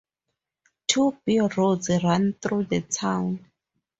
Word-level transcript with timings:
Two 0.87 1.15
B 1.25 1.39
roads 1.39 1.91
run 2.03 2.33
through 2.41 2.63
the 2.63 2.81
town. 2.81 3.51